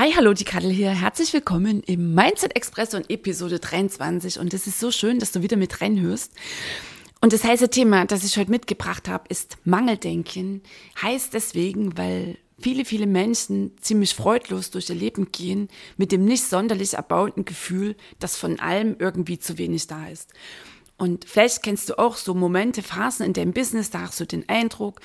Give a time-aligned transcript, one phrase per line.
[0.00, 0.92] Hi, hallo, die Kadel hier.
[0.92, 4.38] Herzlich willkommen im Mindset Express und Episode 23.
[4.38, 6.32] Und es ist so schön, dass du wieder mit reinhörst.
[7.20, 10.62] Und das heiße Thema, das ich heute mitgebracht habe, ist Mangeldenken.
[11.02, 15.68] Heißt deswegen, weil viele, viele Menschen ziemlich freudlos durch ihr Leben gehen,
[15.98, 20.32] mit dem nicht sonderlich erbauten Gefühl, dass von allem irgendwie zu wenig da ist.
[20.96, 24.48] Und vielleicht kennst du auch so Momente, Phasen in deinem Business, da hast du den
[24.48, 25.02] Eindruck,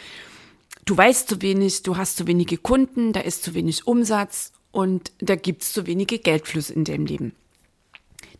[0.85, 5.13] du weißt zu wenig, du hast zu wenige Kunden, da ist zu wenig Umsatz und
[5.19, 7.33] da gibt es zu wenige Geldflüsse in dem Leben.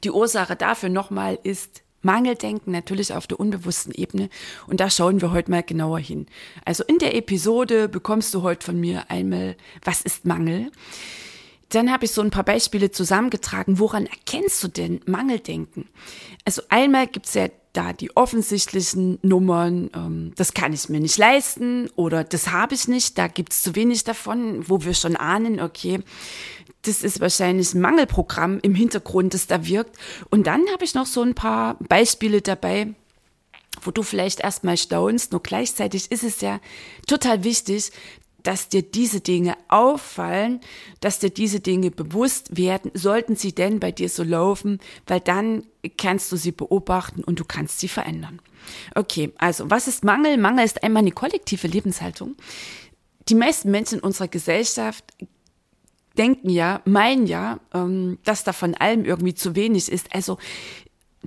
[0.04, 4.30] Die Ursache dafür nochmal ist Mangeldenken natürlich auf der unbewussten Ebene
[4.68, 6.28] und da schauen wir heute mal genauer hin.
[6.66, 10.72] Also in der Episode bekommst du heute von mir einmal, was ist Mangel?
[11.76, 13.80] Dann habe ich so ein paar Beispiele zusammengetragen.
[13.80, 15.90] Woran erkennst du denn Mangeldenken?
[16.46, 21.18] Also einmal gibt es ja da die offensichtlichen Nummern, ähm, das kann ich mir nicht
[21.18, 25.18] leisten oder das habe ich nicht, da gibt es zu wenig davon, wo wir schon
[25.18, 26.00] ahnen, okay,
[26.84, 29.98] das ist wahrscheinlich ein Mangelprogramm im Hintergrund, das da wirkt.
[30.30, 32.94] Und dann habe ich noch so ein paar Beispiele dabei,
[33.82, 36.62] wo du vielleicht erstmal staunst, nur gleichzeitig ist es ja
[37.06, 37.92] total wichtig,
[38.46, 40.62] dass dir diese Dinge auffallen,
[41.00, 45.64] dass dir diese Dinge bewusst werden, sollten sie denn bei dir so laufen, weil dann
[45.98, 48.40] kannst du sie beobachten und du kannst sie verändern.
[48.94, 50.38] Okay, also was ist Mangel?
[50.38, 52.36] Mangel ist einmal eine kollektive Lebenshaltung.
[53.30, 55.04] Die meisten Menschen in unserer Gesellschaft
[56.16, 60.14] denken ja, meinen ja, ähm, dass da von allem irgendwie zu wenig ist.
[60.14, 60.38] Also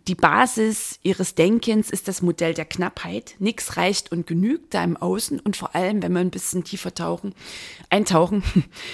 [0.06, 3.34] die Basis ihres Denkens ist das Modell der Knappheit.
[3.38, 6.94] Nichts reicht und genügt da im Außen und vor allem, wenn wir ein bisschen tiefer
[6.94, 7.34] tauchen,
[7.90, 8.42] eintauchen,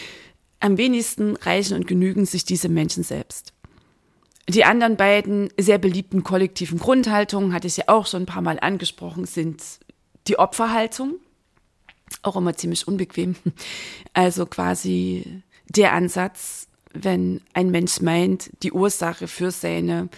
[0.60, 3.52] am wenigsten reichen und genügen sich diese Menschen selbst.
[4.48, 8.58] Die anderen beiden sehr beliebten kollektiven Grundhaltungen, hatte ich ja auch schon ein paar Mal
[8.60, 9.62] angesprochen, sind
[10.28, 11.14] die Opferhaltung,
[12.22, 13.36] auch immer ziemlich unbequem.
[14.16, 20.08] Also quasi der Ansatz, wenn ein Mensch meint, die Ursache für seine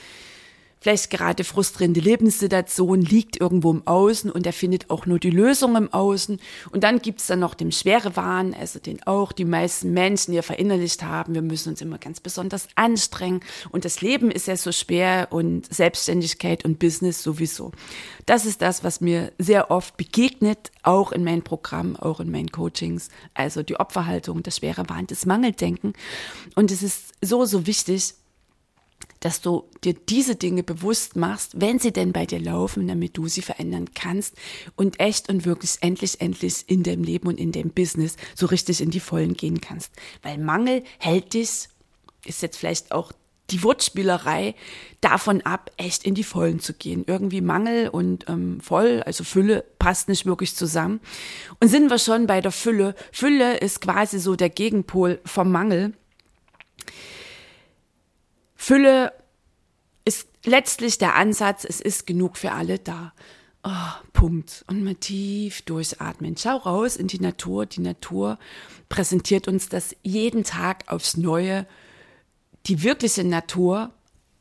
[0.86, 5.74] vielleicht gerade frustrierende Lebenssituation liegt irgendwo im Außen und er findet auch nur die Lösung
[5.74, 6.38] im Außen.
[6.70, 11.02] Und dann gibt's dann noch den Schwerewahn, also den auch die meisten Menschen hier verinnerlicht
[11.02, 11.34] haben.
[11.34, 15.66] Wir müssen uns immer ganz besonders anstrengen und das Leben ist ja so schwer und
[15.74, 17.72] Selbstständigkeit und Business sowieso.
[18.24, 22.52] Das ist das, was mir sehr oft begegnet, auch in meinen Programmen, auch in meinen
[22.52, 23.08] Coachings.
[23.34, 25.94] Also die Opferhaltung, das Schwerewahn, das Mangeldenken.
[26.54, 28.14] Und es ist so, so wichtig,
[29.26, 33.26] dass du dir diese Dinge bewusst machst, wenn sie denn bei dir laufen, damit du
[33.26, 34.36] sie verändern kannst
[34.76, 38.80] und echt und wirklich endlich, endlich in deinem Leben und in deinem Business so richtig
[38.80, 39.92] in die Vollen gehen kannst.
[40.22, 41.66] Weil Mangel hält dich,
[42.24, 43.10] ist jetzt vielleicht auch
[43.50, 44.54] die Wortspielerei
[45.00, 47.02] davon ab, echt in die Vollen zu gehen.
[47.08, 51.00] Irgendwie Mangel und ähm, voll, also Fülle passt nicht wirklich zusammen.
[51.58, 52.94] Und sind wir schon bei der Fülle.
[53.10, 55.94] Fülle ist quasi so der Gegenpol vom Mangel.
[58.66, 59.12] Fülle
[60.04, 63.12] ist letztlich der Ansatz, es ist genug für alle da.
[63.62, 63.70] Oh,
[64.12, 64.64] Punkt.
[64.66, 66.36] Und mal tief durchatmen.
[66.36, 67.66] Schau raus in die Natur.
[67.66, 68.40] Die Natur
[68.88, 71.64] präsentiert uns das jeden Tag aufs Neue.
[72.66, 73.92] Die wirkliche Natur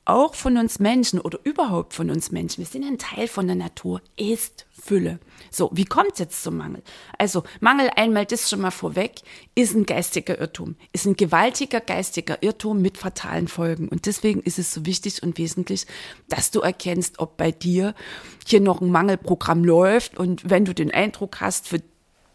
[0.06, 3.56] auch von uns Menschen oder überhaupt von uns Menschen, wir sind ein Teil von der
[3.56, 5.20] Natur, ist Fülle.
[5.50, 6.84] So, wie kommt es jetzt zum Mangel?
[7.18, 9.22] Also, Mangel einmal das schon mal vorweg,
[9.56, 13.88] ist ein geistiger Irrtum, ist ein gewaltiger geistiger Irrtum mit fatalen Folgen.
[13.88, 15.88] Und deswegen ist es so wichtig und wesentlich,
[16.30, 17.96] dass du erkennst, ob bei dir
[18.46, 21.82] hier noch ein Mangelprogramm läuft und wenn du den Eindruck hast, für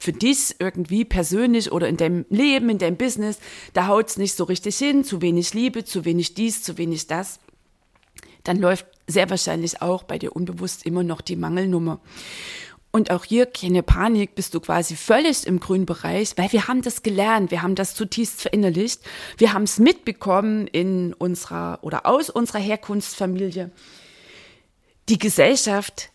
[0.02, 3.38] für dich irgendwie persönlich oder in deinem Leben, in deinem Business,
[3.74, 7.06] da haut es nicht so richtig hin, zu wenig Liebe, zu wenig dies, zu wenig
[7.06, 7.38] das,
[8.44, 12.00] dann läuft sehr wahrscheinlich auch bei dir unbewusst immer noch die Mangelnummer.
[12.92, 16.82] Und auch hier keine Panik, bist du quasi völlig im grünen Bereich, weil wir haben
[16.82, 19.02] das gelernt, wir haben das zutiefst verinnerlicht,
[19.38, 23.70] wir haben es mitbekommen in unserer oder aus unserer Herkunftsfamilie.
[25.08, 26.10] Die Gesellschaft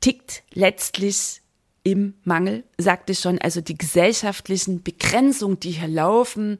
[0.00, 1.42] tickt letztlich
[1.84, 6.58] im Mangel, sagte ich schon, also die gesellschaftlichen Begrenzungen, die hier laufen,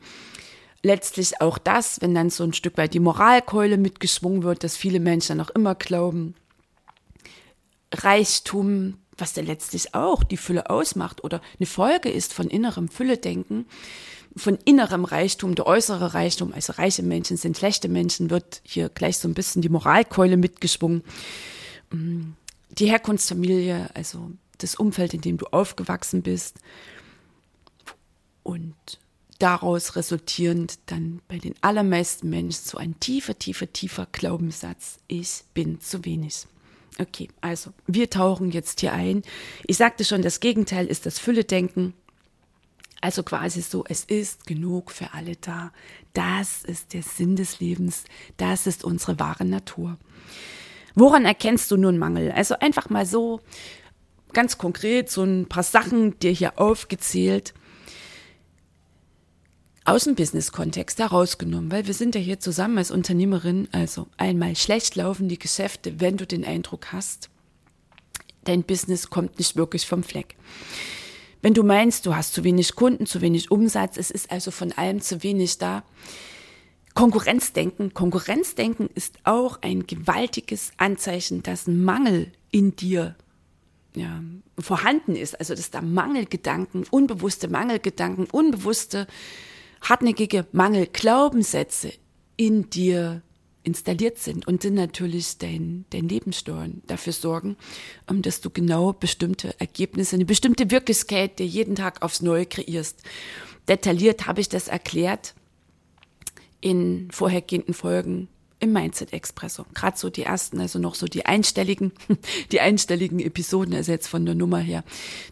[0.87, 5.01] letztlich auch das, wenn dann so ein Stück weit die Moralkeule mitgeschwungen wird, dass viele
[5.01, 6.35] Menschen noch immer glauben,
[7.93, 13.67] Reichtum, was ja letztlich auch die Fülle ausmacht oder eine Folge ist von innerem Fülle-Denken,
[14.37, 19.19] von innerem Reichtum, der äußere Reichtum, also reiche Menschen sind schlechte Menschen, wird hier gleich
[19.19, 21.03] so ein bisschen die Moralkeule mitgeschwungen.
[21.91, 22.33] Mm,
[22.71, 26.59] die Herkunftsfamilie, also das Umfeld, in dem du aufgewachsen bist
[28.43, 28.75] und
[29.39, 35.81] daraus resultierend dann bei den allermeisten Menschen so ein tiefer, tiefer, tiefer Glaubenssatz, ich bin
[35.81, 36.47] zu wenig.
[36.99, 39.23] Okay, also wir tauchen jetzt hier ein.
[39.67, 41.93] Ich sagte schon, das Gegenteil ist das Fülle-Denken.
[43.03, 45.73] Also quasi so, es ist genug für alle da.
[46.15, 48.05] Das ist der Sinn des Lebens.
[48.39, 49.99] Das ist unsere wahre Natur.
[50.95, 52.33] Woran erkennst du nun Mangel?
[52.33, 53.41] Also einfach mal so
[54.33, 57.53] ganz konkret so ein paar Sachen dir hier aufgezählt
[59.87, 64.97] aus dem Business-Kontext herausgenommen, weil wir sind ja hier zusammen als Unternehmerin, also einmal schlecht
[64.97, 67.31] laufen die Geschäfte, wenn du den Eindruck hast,
[68.45, 70.37] dein Business kommt nicht wirklich vom Fleck.
[71.41, 74.73] Wenn du meinst, du hast zu wenig Kunden, zu wenig Umsatz, es ist also von
[74.73, 75.85] allem zu wenig da.
[76.95, 77.95] Konkurrenzdenken.
[77.95, 83.15] Konkurrenzdenken ist auch ein gewaltiges Anzeichen, dass ein Mangel in dir
[83.95, 84.23] ja,
[84.59, 85.39] vorhanden ist.
[85.39, 89.07] Also dass da Mangelgedanken, unbewusste Mangelgedanken, unbewusste
[89.89, 91.93] hartnäckige Mangelglaubenssätze
[92.37, 93.23] in dir
[93.63, 97.57] installiert sind und sind natürlich dein, dein Lebenssteuern dafür sorgen,
[98.09, 103.03] um, dass du genau bestimmte Ergebnisse, eine bestimmte Wirklichkeit dir jeden Tag aufs Neue kreierst.
[103.69, 105.35] Detailliert habe ich das erklärt
[106.61, 108.29] in vorhergehenden Folgen
[108.61, 109.67] im Mindset Expresso.
[109.75, 111.93] Gerade so die ersten, also noch so die einstelligen,
[112.53, 114.85] die einstelligen Episoden, also jetzt von der Nummer her.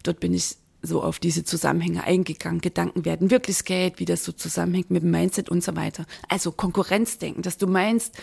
[0.03, 2.61] Dort bin ich so auf diese Zusammenhänge eingegangen.
[2.61, 6.07] Gedanken werden Wirklichkeit, wie das so zusammenhängt mit dem Mindset und so weiter.
[6.29, 8.17] Also Konkurrenzdenken, dass du meinst,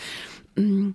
[0.56, 0.90] mm,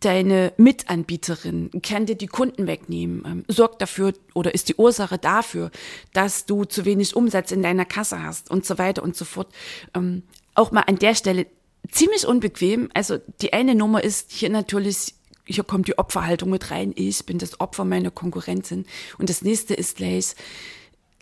[0.00, 5.70] deine Mitanbieterin kann dir die Kunden wegnehmen, ähm, sorgt dafür oder ist die Ursache dafür,
[6.12, 9.52] dass du zu wenig Umsatz in deiner Kasse hast und so weiter und so fort.
[9.94, 10.22] Ähm,
[10.54, 11.46] auch mal an der Stelle
[11.90, 12.88] ziemlich unbequem.
[12.94, 15.14] Also die eine Nummer ist hier natürlich
[15.50, 16.92] hier kommt die Opferhaltung mit rein.
[16.96, 18.86] Ich bin das Opfer meiner Konkurrentin.
[19.18, 20.34] Und das nächste ist gleich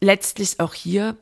[0.01, 1.17] letztlich auch hier,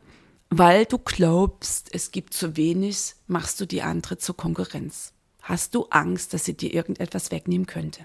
[0.50, 5.12] weil du glaubst, es gibt zu wenig, machst du die andere zur Konkurrenz.
[5.42, 8.04] Hast du Angst, dass sie dir irgendetwas wegnehmen könnte?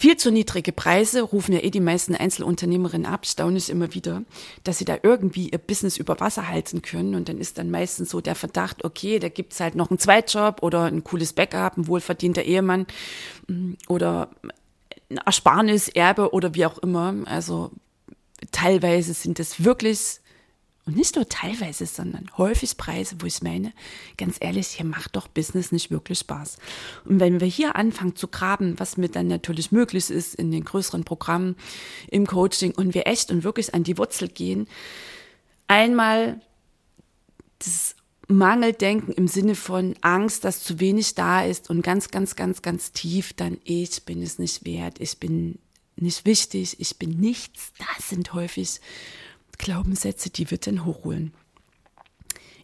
[0.00, 3.26] Viel zu niedrige Preise rufen ja eh die meisten Einzelunternehmerinnen ab.
[3.26, 4.22] Staune ich immer wieder,
[4.62, 7.16] dass sie da irgendwie ihr Business über Wasser halten können.
[7.16, 10.62] Und dann ist dann meistens so der Verdacht, okay, da gibt's halt noch einen Zweitjob
[10.62, 12.86] oder ein cooles Backup, ein wohlverdienter Ehemann
[13.48, 14.30] mm, oder
[15.10, 17.14] ein Ersparnis, Erbe oder wie auch immer.
[17.24, 17.72] Also
[18.52, 20.20] teilweise sind es wirklich
[20.88, 23.74] und nicht nur teilweise, sondern häufig Preise, wo ich meine,
[24.16, 26.56] ganz ehrlich, hier macht doch Business nicht wirklich Spaß.
[27.04, 30.64] Und wenn wir hier anfangen zu graben, was mir dann natürlich möglich ist in den
[30.64, 31.56] größeren Programmen,
[32.10, 34.66] im Coaching und wir echt und wirklich an die Wurzel gehen,
[35.66, 36.40] einmal
[37.58, 37.94] das
[38.26, 42.92] Mangeldenken im Sinne von Angst, dass zu wenig da ist und ganz, ganz, ganz, ganz
[42.92, 45.58] tief dann ich bin es nicht wert, ich bin
[45.96, 47.72] nicht wichtig, ich bin nichts.
[47.76, 48.80] Das sind häufig
[49.58, 51.32] Glaubenssätze, die wir denn hochholen.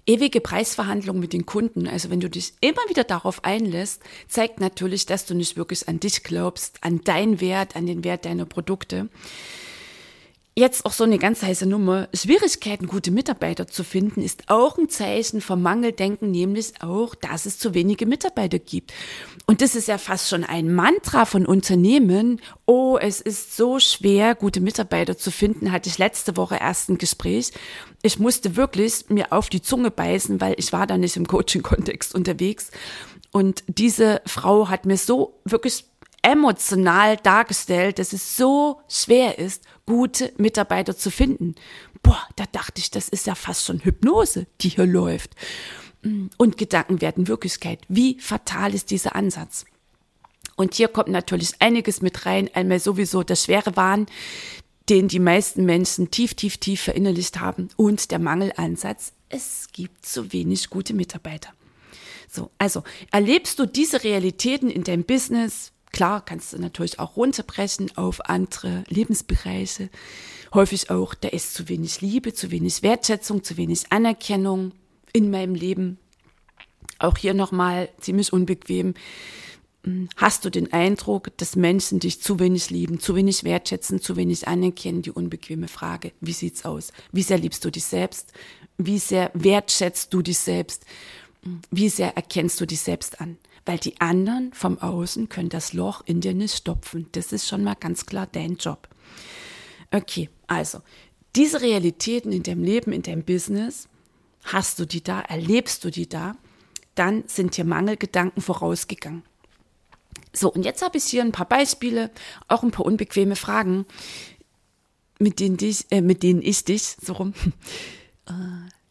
[0.06, 5.06] Ewige Preisverhandlungen mit den Kunden, also wenn du dich immer wieder darauf einlässt, zeigt natürlich,
[5.06, 9.08] dass du nicht wirklich an dich glaubst, an deinen Wert, an den Wert deiner Produkte.
[10.56, 12.08] Jetzt auch so eine ganz heiße Nummer.
[12.14, 17.58] Schwierigkeiten, gute Mitarbeiter zu finden, ist auch ein Zeichen vom Mangeldenken, nämlich auch, dass es
[17.58, 18.92] zu wenige Mitarbeiter gibt.
[19.46, 22.40] Und das ist ja fast schon ein Mantra von Unternehmen.
[22.66, 26.98] Oh, es ist so schwer, gute Mitarbeiter zu finden, hatte ich letzte Woche erst ein
[26.98, 27.50] Gespräch.
[28.02, 32.14] Ich musste wirklich mir auf die Zunge beißen, weil ich war da nicht im Coaching-Kontext
[32.14, 32.70] unterwegs.
[33.32, 35.86] Und diese Frau hat mir so wirklich
[36.24, 41.54] emotional dargestellt, dass es so schwer ist, gute Mitarbeiter zu finden.
[42.02, 45.34] Boah, da dachte ich, das ist ja fast schon Hypnose, die hier läuft.
[46.36, 47.80] Und Gedanken werden Wirklichkeit.
[47.88, 49.64] Wie fatal ist dieser Ansatz?
[50.56, 52.50] Und hier kommt natürlich einiges mit rein.
[52.54, 54.06] Einmal sowieso der schwere Wahn,
[54.88, 57.68] den die meisten Menschen tief, tief, tief verinnerlicht haben.
[57.76, 59.12] Und der Mangelansatz.
[59.28, 61.50] Es gibt zu wenig gute Mitarbeiter.
[62.28, 65.72] So, also erlebst du diese Realitäten in deinem Business?
[65.94, 69.90] Klar, kannst du natürlich auch runterbrechen auf andere Lebensbereiche.
[70.52, 74.72] Häufig auch, da ist zu wenig Liebe, zu wenig Wertschätzung, zu wenig Anerkennung
[75.12, 75.98] in meinem Leben.
[76.98, 78.94] Auch hier nochmal ziemlich unbequem.
[79.84, 84.16] Hm, hast du den Eindruck, dass Menschen dich zu wenig lieben, zu wenig wertschätzen, zu
[84.16, 85.02] wenig anerkennen?
[85.02, 86.10] Die unbequeme Frage.
[86.20, 86.92] Wie sieht's aus?
[87.12, 88.32] Wie sehr liebst du dich selbst?
[88.78, 90.86] Wie sehr wertschätzt du dich selbst?
[91.44, 93.38] Hm, wie sehr erkennst du dich selbst an?
[93.66, 97.08] Weil die anderen vom Außen können das Loch in dir nicht stopfen.
[97.12, 98.88] Das ist schon mal ganz klar dein Job.
[99.90, 100.80] Okay, also
[101.36, 103.88] diese Realitäten in deinem Leben, in deinem Business,
[104.44, 106.36] hast du die da, erlebst du die da,
[106.94, 109.22] dann sind dir Mangelgedanken vorausgegangen.
[110.32, 112.10] So, und jetzt habe ich hier ein paar Beispiele,
[112.48, 113.86] auch ein paar unbequeme Fragen,
[115.18, 117.34] mit denen, dich, äh, mit denen ich dich so rum
[118.26, 118.32] äh,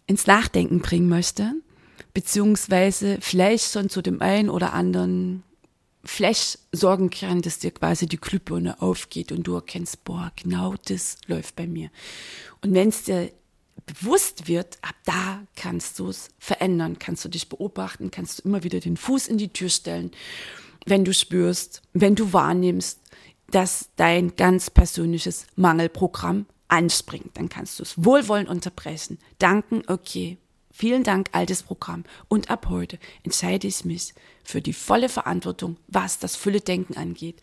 [0.08, 1.54] ins Nachdenken bringen möchte,
[2.14, 5.44] beziehungsweise vielleicht schon zu dem einen oder anderen
[6.06, 11.18] Flash sorgen kann, dass dir quasi die Glühbirne aufgeht und du erkennst, boah, genau das
[11.28, 11.90] läuft bei mir.
[12.62, 13.32] Und wenn es dir
[13.86, 18.64] bewusst wird, ab da kannst du es verändern, kannst du dich beobachten, kannst du immer
[18.64, 20.12] wieder den Fuß in die Tür stellen,
[20.86, 23.00] wenn du spürst, wenn du wahrnimmst,
[23.50, 27.38] dass dein ganz persönliches Mangelprogramm anspringt.
[27.38, 30.38] Dann kannst du es wohlwollend unterbrechen, danken, okay,
[30.74, 32.04] vielen Dank, altes Programm.
[32.28, 34.14] Und ab heute entscheide ich mich
[34.44, 37.40] für die volle Verantwortung, was das Fülle-Denken angeht.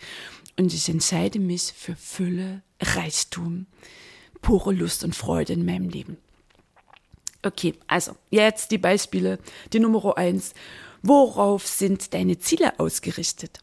[0.59, 3.67] Und ich entscheide mich für Fülle, Reichtum,
[4.43, 6.19] pure Lust und Freude in meinem Leben.
[7.43, 9.39] Okay, also jetzt die Beispiele.
[9.73, 10.53] Die Nummer eins.
[11.03, 13.61] Worauf sind deine Ziele ausgerichtet?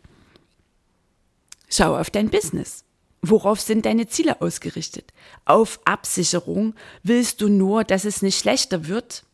[1.70, 2.84] Schau auf dein Business.
[3.22, 5.14] Worauf sind deine Ziele ausgerichtet?
[5.46, 9.27] Auf Absicherung willst du nur, dass es nicht schlechter wird?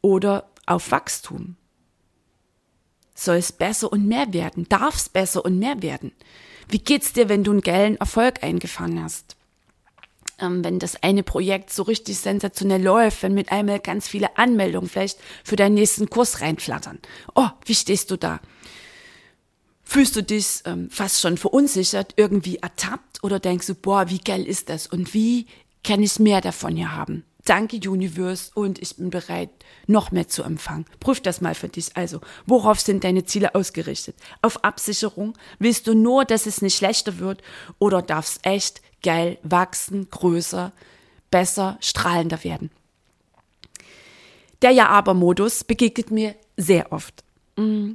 [0.00, 1.56] Oder auf Wachstum?
[3.14, 4.68] Soll es besser und mehr werden?
[4.68, 6.12] Darf es besser und mehr werden?
[6.68, 9.36] Wie geht's dir, wenn du einen geilen Erfolg eingefahren hast?
[10.38, 14.88] Ähm, wenn das eine Projekt so richtig sensationell läuft, wenn mit einmal ganz viele Anmeldungen
[14.88, 17.00] vielleicht für deinen nächsten Kurs reinflattern.
[17.34, 18.40] Oh, wie stehst du da?
[19.82, 24.46] Fühlst du dich ähm, fast schon verunsichert, irgendwie ertappt oder denkst du, boah, wie geil
[24.46, 25.46] ist das und wie
[25.82, 27.24] kann ich mehr davon hier haben?
[27.48, 29.48] Danke Universe und ich bin bereit,
[29.86, 30.84] noch mehr zu empfangen.
[31.00, 31.96] Prüf das mal für dich.
[31.96, 34.16] Also, worauf sind deine Ziele ausgerichtet?
[34.42, 35.32] Auf Absicherung?
[35.58, 37.40] Willst du nur, dass es nicht schlechter wird
[37.78, 40.72] oder darf es echt geil wachsen, größer,
[41.30, 42.70] besser, strahlender werden?
[44.60, 47.24] Der Ja-Aber-Modus begegnet mir sehr oft.
[47.56, 47.92] Mm.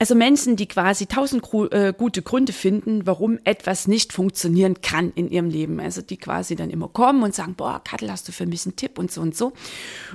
[0.00, 5.28] Also Menschen, die quasi tausend äh, gute Gründe finden, warum etwas nicht funktionieren kann in
[5.28, 5.80] ihrem Leben.
[5.80, 8.76] Also die quasi dann immer kommen und sagen, boah, Kattel, hast du für mich einen
[8.76, 9.52] Tipp und so und so.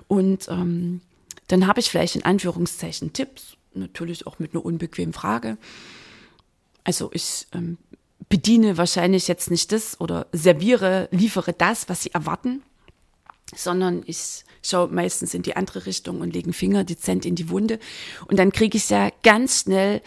[0.07, 1.01] Und ähm,
[1.47, 5.57] dann habe ich vielleicht in Anführungszeichen Tipps, natürlich auch mit einer unbequemen Frage.
[6.85, 7.77] Also ich ähm,
[8.29, 12.63] bediene wahrscheinlich jetzt nicht das oder serviere, liefere das, was sie erwarten,
[13.53, 17.79] sondern ich schaue meistens in die andere Richtung und lege Finger dezent in die Wunde.
[18.27, 20.01] Und dann kriege ich ja ganz schnell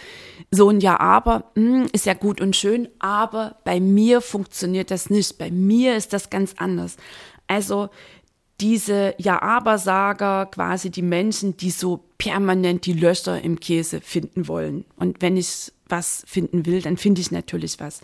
[0.51, 4.91] so ein Ja, aber mh, hm, ist ja gut und schön, aber bei mir funktioniert
[4.91, 5.39] das nicht.
[5.39, 6.97] Bei mir ist das ganz anders.
[7.47, 7.91] Also
[8.61, 14.87] diese Ja-Aber-Sager, quasi die Menschen, die so permanent die Löcher im Käse finden wollen.
[14.97, 18.01] Und wenn ich was finden will, dann finde ich natürlich was.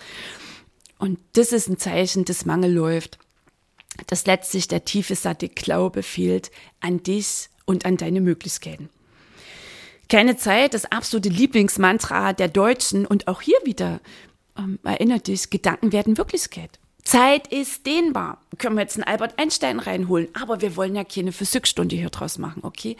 [0.99, 3.18] Und das ist ein Zeichen, dass Mangel läuft
[4.07, 8.89] dass letztlich der tiefe, satte Glaube fehlt an dich und an deine Möglichkeiten.
[10.09, 14.01] Keine Zeit, das absolute Lieblingsmantra der Deutschen und auch hier wieder,
[14.59, 16.79] ähm, erinnert dich, Gedanken werden Wirklichkeit.
[17.05, 18.41] Zeit ist dehnbar.
[18.59, 22.39] Können wir jetzt einen Albert Einstein reinholen, aber wir wollen ja keine Physikstunde hier draus
[22.39, 22.97] machen, okay?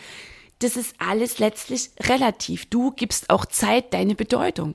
[0.59, 2.67] Das ist alles letztlich relativ.
[2.67, 4.75] Du gibst auch Zeit deine Bedeutung.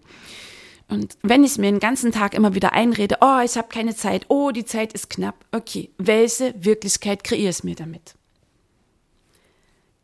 [0.89, 4.25] Und wenn ich mir den ganzen Tag immer wieder einrede, oh, ich habe keine Zeit,
[4.29, 8.15] oh, die Zeit ist knapp, okay, welche Wirklichkeit kreiere ich mir damit?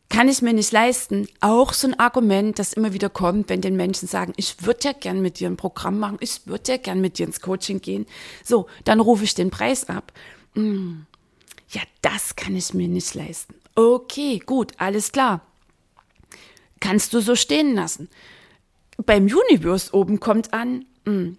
[0.09, 3.77] Kann ich mir nicht leisten, auch so ein Argument, das immer wieder kommt, wenn den
[3.77, 7.01] Menschen sagen, ich würde ja gern mit dir ein Programm machen, ich würde ja gern
[7.01, 8.05] mit dir ins Coaching gehen.
[8.43, 10.11] So, dann rufe ich den Preis ab.
[10.53, 11.07] Hm,
[11.69, 13.55] ja, das kann ich mir nicht leisten.
[13.73, 15.41] Okay, gut, alles klar.
[16.79, 18.09] Kannst du so stehen lassen
[18.97, 21.37] beim Universe oben kommt an, hm,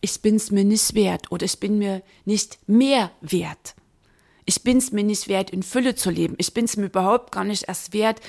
[0.00, 3.74] ich bin's mir nicht wert oder ich bin mir nicht mehr wert.
[4.44, 6.34] Ich bin's mir nicht wert, in Fülle zu leben.
[6.38, 8.20] Ich bin's mir überhaupt gar nicht erst wert,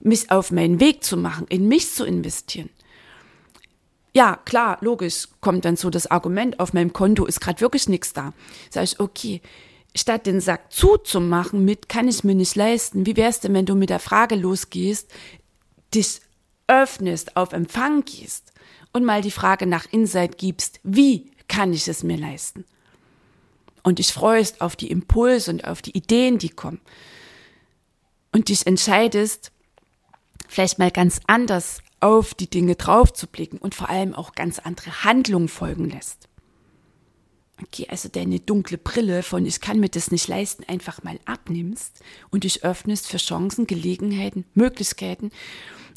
[0.00, 2.68] mich auf meinen Weg zu machen, in mich zu investieren.
[4.14, 8.12] Ja, klar, logisch, kommt dann so das Argument, auf meinem Konto ist gerade wirklich nichts
[8.12, 8.34] da.
[8.68, 9.40] Sag ich, okay,
[9.96, 13.74] statt den Sack zuzumachen mit, kann ich mir nicht leisten, wie wär's denn, wenn du
[13.74, 15.10] mit der Frage losgehst,
[15.94, 16.20] dich
[16.72, 18.52] öffnest, auf Empfang gehst
[18.92, 22.64] und mal die Frage nach Insight gibst, wie kann ich es mir leisten?
[23.82, 26.80] Und dich freust auf die Impulse und auf die Ideen, die kommen.
[28.32, 29.52] Und dich entscheidest,
[30.48, 34.58] vielleicht mal ganz anders auf die Dinge drauf zu blicken und vor allem auch ganz
[34.58, 36.28] andere Handlungen folgen lässt.
[37.62, 42.00] okay, also deine dunkle Brille von ich kann mir das nicht leisten, einfach mal abnimmst
[42.30, 45.30] und dich öffnest für Chancen, Gelegenheiten, Möglichkeiten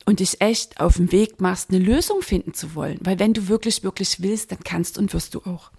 [0.05, 3.00] und dich echt auf den Weg machst, eine Lösung finden zu wollen.
[3.01, 5.71] Weil wenn du wirklich, wirklich willst, dann kannst und wirst du auch.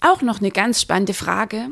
[0.00, 1.70] Auch noch eine ganz spannende Frage,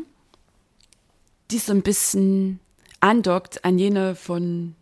[1.50, 2.60] die so ein bisschen
[3.00, 4.76] andockt an jene von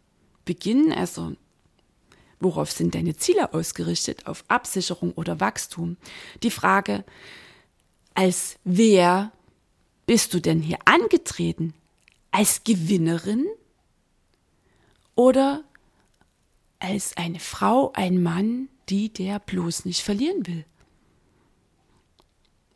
[0.45, 1.35] Beginn, also
[2.41, 5.97] worauf sind deine Ziele ausgerichtet, auf Absicherung oder Wachstum?
[6.43, 7.05] Die Frage,
[8.15, 9.33] als wer
[10.07, 11.75] bist du denn hier angetreten?
[12.31, 13.47] Als Gewinnerin
[15.19, 15.65] oder
[16.79, 20.65] als eine Frau, ein Mann, die der bloß nicht verlieren will?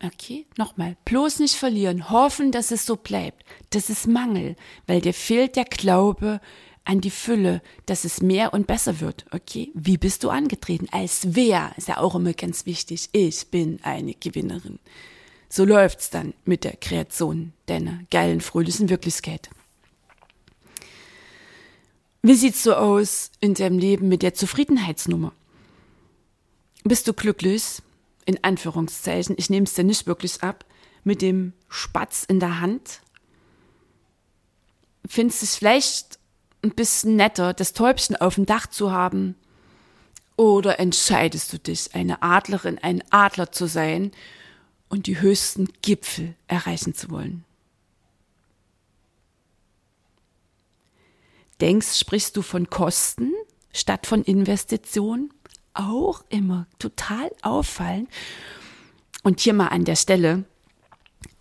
[0.04, 3.44] Okay, nochmal, bloß nicht verlieren, hoffen, dass es so bleibt.
[3.70, 4.56] Das ist Mangel,
[4.88, 6.40] weil dir fehlt der Glaube
[6.82, 9.24] an die Fülle, dass es mehr und besser wird.
[9.30, 10.88] Okay, wie bist du angetreten?
[10.90, 11.70] Als wer?
[11.76, 13.08] Ist ja auch immer ganz wichtig.
[13.12, 14.80] Ich bin eine Gewinnerin.
[15.48, 19.48] So läuft's dann mit der Kreation deiner geilen, fröhlichen Wirklichkeit.
[22.22, 25.32] Wie sieht's so aus in deinem Leben mit der Zufriedenheitsnummer?
[26.84, 27.82] Bist du glücklich?
[28.24, 30.64] in Anführungszeichen, ich nehme es dir nicht wirklich ab,
[31.04, 33.00] mit dem Spatz in der Hand,
[35.06, 36.18] findest es vielleicht
[36.62, 39.34] ein bisschen netter, das Täubchen auf dem Dach zu haben?
[40.36, 44.12] Oder entscheidest du dich, eine Adlerin, ein Adler zu sein
[44.88, 47.44] und die höchsten Gipfel erreichen zu wollen?
[51.62, 53.32] Denkst, sprichst du von Kosten
[53.72, 55.32] statt von Investitionen?
[55.74, 58.08] auch immer total auffallen.
[59.22, 60.44] Und hier mal an der Stelle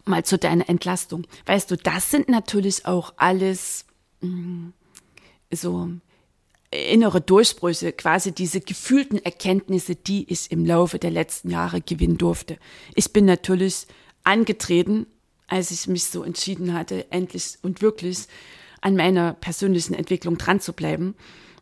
[0.05, 1.25] mal zu deiner Entlastung.
[1.45, 3.85] Weißt du, das sind natürlich auch alles
[4.21, 4.73] mh, mm,
[5.51, 5.89] so
[6.71, 12.57] innere Durchbrüche, quasi diese gefühlten Erkenntnisse, die ich im Laufe der letzten Jahre gewinnen durfte.
[12.95, 13.87] Ich bin natürlich
[14.23, 15.05] angetreten,
[15.47, 18.27] als ich mich so entschieden hatte, endlich und wirklich
[18.81, 21.15] an meiner persönlichen Entwicklung dran zu bleiben.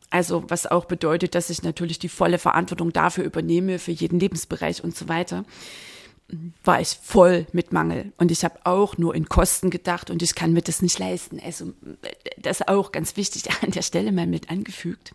[0.10, 4.84] Also was auch bedeutet, dass ich natürlich die volle Verantwortung dafür übernehme, für jeden Lebensbereich
[4.84, 5.46] und so weiter,
[6.64, 8.12] war ich voll mit Mangel.
[8.18, 11.40] Und ich habe auch nur in Kosten gedacht und ich kann mir das nicht leisten.
[11.44, 11.74] Also
[12.38, 15.14] das auch ganz wichtig an der Stelle mal mit angefügt.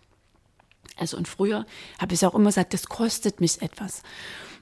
[0.96, 1.66] Also und früher
[1.98, 4.02] habe ich auch immer gesagt, das kostet mich etwas.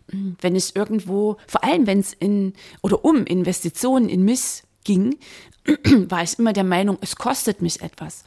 [0.09, 5.16] Wenn ich irgendwo, vor allem wenn es in oder um Investitionen in mich ging,
[6.09, 8.25] war ich immer der Meinung, es kostet mich etwas.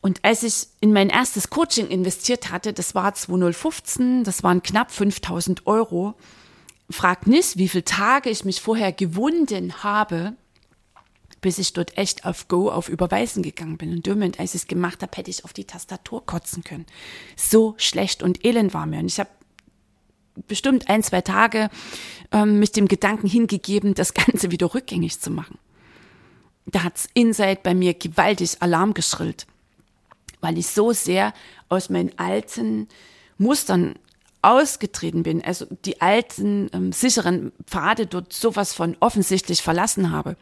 [0.00, 4.90] Und als ich in mein erstes Coaching investiert hatte, das war 2015, das waren knapp
[4.90, 6.14] 5000 Euro,
[6.90, 10.34] frag nicht, wie viele Tage ich mich vorher gewunden habe,
[11.40, 13.92] bis ich dort echt auf Go, auf Überweisen gegangen bin.
[13.92, 16.86] Und Moment, als ich es gemacht habe, hätte ich auf die Tastatur kotzen können.
[17.36, 18.98] So schlecht und elend war mir.
[18.98, 19.30] Und ich habe
[20.48, 21.70] bestimmt ein, zwei Tage
[22.32, 25.58] ähm, mich dem Gedanken hingegeben, das Ganze wieder rückgängig zu machen.
[26.66, 29.46] Da hat's Inside bei mir gewaltig Alarm geschrillt
[30.44, 31.32] weil ich so sehr
[31.70, 32.86] aus meinen alten
[33.38, 33.94] Mustern
[34.42, 40.36] ausgetreten bin, also die alten ähm, sicheren Pfade dort sowas von offensichtlich verlassen habe.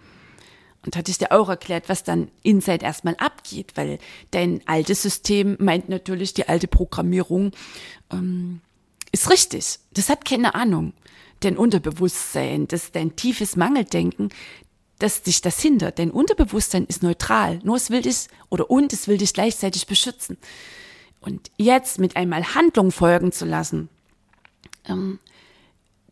[0.84, 4.00] Und hatte ich dir auch erklärt, was dann inside erstmal abgeht, weil
[4.32, 7.52] dein altes System meint natürlich, die alte Programmierung
[8.10, 8.60] ähm,
[9.12, 9.78] ist richtig.
[9.92, 10.94] Das hat keine Ahnung.
[11.40, 14.30] Dein Unterbewusstsein, das dein tiefes Mangeldenken,
[14.98, 15.98] dass dich das hindert.
[15.98, 17.58] Dein Unterbewusstsein ist neutral.
[17.64, 20.38] Nur es will dich oder und es will dich gleichzeitig beschützen.
[21.20, 23.88] Und jetzt mit einmal Handlung folgen zu lassen,
[24.88, 25.18] ähm,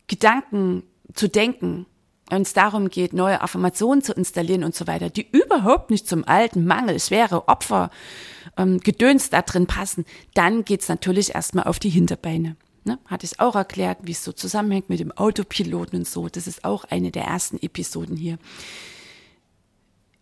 [0.07, 0.83] Gedanken
[1.15, 1.87] zu denken,
[2.29, 6.27] wenn es darum geht, neue Affirmationen zu installieren und so weiter, die überhaupt nicht zum
[6.27, 7.91] alten Mangel, schwere Opfer,
[8.57, 12.57] ähm, Gedöns da drin passen, dann geht's natürlich erstmal auf die Hinterbeine.
[12.85, 12.99] Ne?
[13.07, 16.29] Hatte ich auch erklärt, wie es so zusammenhängt mit dem Autopiloten und so.
[16.29, 18.39] Das ist auch eine der ersten Episoden hier,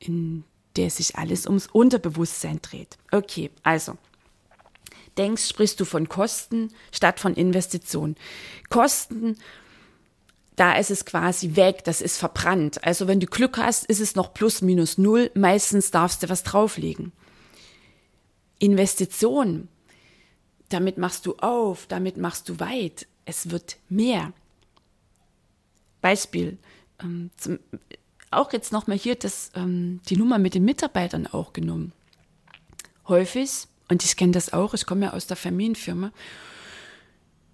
[0.01, 0.45] in
[0.77, 2.99] der sich alles ums Unterbewusstsein dreht.
[3.13, 3.97] Okay, also.
[5.17, 8.17] Denkst, sprichst du von Kosten statt von Investitionen.
[8.71, 9.37] Kosten,
[10.55, 12.85] da ist es quasi weg, das ist verbrannt.
[12.85, 15.31] Also wenn du Glück hast, ist es noch plus minus null.
[15.35, 17.13] Meistens darfst du was drauflegen.
[18.59, 19.69] Investitionen,
[20.69, 23.07] damit machst du auf, damit machst du weit.
[23.25, 24.33] Es wird mehr.
[26.01, 26.59] Beispiel,
[27.01, 27.59] ähm, zum,
[28.31, 31.93] auch jetzt nochmal hier das, ähm, die Nummer mit den Mitarbeitern auch genommen.
[33.07, 33.51] Häufig,
[33.89, 36.13] und ich kenne das auch, ich komme ja aus der Familienfirma,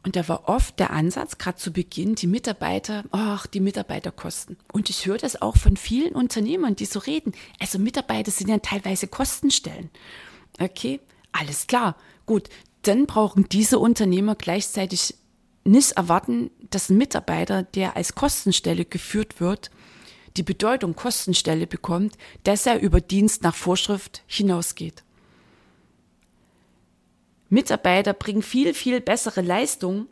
[0.04, 4.58] und da war oft der Ansatz, gerade zu Beginn, die Mitarbeiter, ach, die Mitarbeiterkosten.
[4.70, 7.32] Und ich höre das auch von vielen Unternehmern, die so reden.
[7.58, 9.88] Also Mitarbeiter sind ja teilweise Kostenstellen.
[10.60, 11.00] Okay,
[11.32, 11.96] alles klar.
[12.26, 12.50] Gut,
[12.86, 15.14] dann brauchen diese Unternehmer gleichzeitig
[15.64, 19.70] nicht erwarten, dass ein Mitarbeiter, der als Kostenstelle geführt wird,
[20.36, 25.02] die Bedeutung Kostenstelle bekommt, dass er über Dienst nach Vorschrift hinausgeht.
[27.48, 30.06] Mitarbeiter bringen viel, viel bessere Leistung,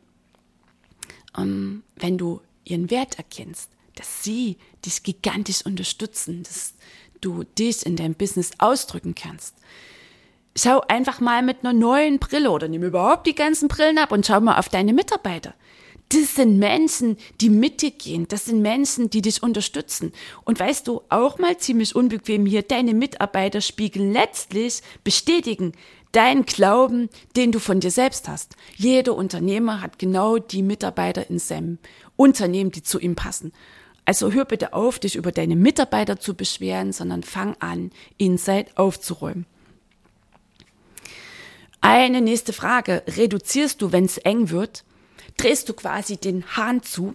[1.36, 6.74] ähm, wenn du ihren Wert erkennst, dass sie dich gigantisch unterstützen, dass
[7.20, 9.56] du dich in deinem Business ausdrücken kannst.
[10.56, 14.26] Schau einfach mal mit einer neuen Brille oder nimm überhaupt die ganzen Brillen ab und
[14.26, 15.54] schau mal auf deine Mitarbeiter.
[16.10, 18.28] Das sind Menschen, die mit dir gehen.
[18.28, 20.12] Das sind Menschen, die dich unterstützen.
[20.44, 25.72] Und weißt du, auch mal ziemlich unbequem hier, deine Mitarbeiter spiegeln letztlich, bestätigen
[26.12, 28.56] dein Glauben, den du von dir selbst hast.
[28.76, 31.78] Jeder Unternehmer hat genau die Mitarbeiter in seinem
[32.16, 33.52] Unternehmen, die zu ihm passen.
[34.04, 39.46] Also hör bitte auf, dich über deine Mitarbeiter zu beschweren, sondern fang an, Inside aufzuräumen.
[41.82, 43.02] Eine nächste Frage.
[43.06, 44.84] Reduzierst du, wenn es eng wird?
[45.36, 47.14] Drehst du quasi den Hahn zu?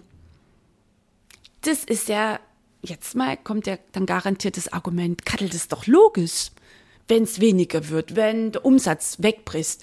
[1.62, 2.38] Das ist ja,
[2.82, 6.50] jetzt mal kommt ja dann garantiert das Argument, Kattel, das ist doch logisch,
[7.08, 9.80] wenn es weniger wird, wenn der Umsatz wegbricht,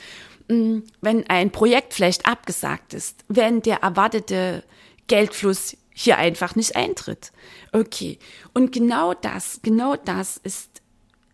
[0.50, 4.64] mm, wenn ein Projekt vielleicht abgesagt ist, wenn der erwartete
[5.08, 7.32] Geldfluss hier einfach nicht eintritt.
[7.72, 8.20] Okay.
[8.54, 10.82] Und genau das, genau das ist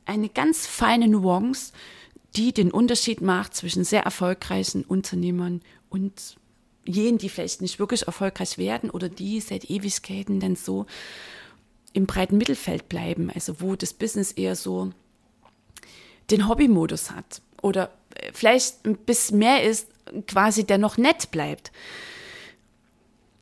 [0.06, 1.74] eine ganz feine Nuance,
[2.36, 6.36] die den Unterschied macht zwischen sehr erfolgreichen Unternehmern und
[6.86, 10.86] jenen, die vielleicht nicht wirklich erfolgreich werden oder die seit Ewigkeiten dann so
[11.94, 14.92] im breiten Mittelfeld bleiben, also wo das Business eher so
[16.30, 19.88] den Hobbymodus hat oder äh, vielleicht ein bisschen mehr ist,
[20.28, 21.72] quasi der noch nett bleibt